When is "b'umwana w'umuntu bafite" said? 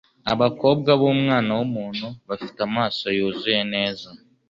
0.99-2.59